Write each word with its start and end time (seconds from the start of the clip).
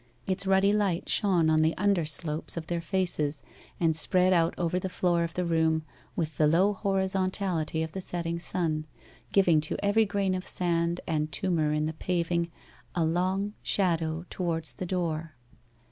Its 0.25 0.47
ruddy 0.47 0.73
light 0.73 1.07
shone 1.07 1.47
on 1.47 1.61
the 1.61 1.75
underslopes 1.77 2.57
of 2.57 2.65
their 2.65 2.81
faces, 2.81 3.43
and 3.79 3.95
spread 3.95 4.33
out 4.33 4.55
over 4.57 4.79
the 4.79 4.89
floor 4.89 5.23
of 5.23 5.35
the 5.35 5.45
room 5.45 5.83
with 6.15 6.39
the 6.39 6.47
low 6.47 6.73
horizontality 6.73 7.83
of 7.83 7.91
the 7.91 8.01
setting 8.01 8.39
sun, 8.39 8.87
giving 9.31 9.61
to 9.61 9.77
every 9.85 10.05
grain 10.07 10.33
of 10.33 10.47
sand 10.47 11.01
and 11.05 11.31
tumour 11.31 11.71
in 11.71 11.85
the 11.85 11.93
paving 11.93 12.49
a 12.95 13.05
long 13.05 13.53
shadow 13.61 14.25
towards 14.31 14.73
the 14.73 14.87
door. 14.87 15.35